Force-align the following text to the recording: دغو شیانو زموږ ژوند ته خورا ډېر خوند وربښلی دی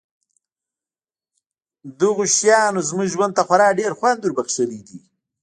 دغو 1.99 2.23
شیانو 2.37 2.87
زموږ 2.89 3.07
ژوند 3.13 3.33
ته 3.37 3.41
خورا 3.47 3.69
ډېر 3.79 3.91
خوند 3.99 4.19
وربښلی 4.23 4.81
دی 4.87 4.99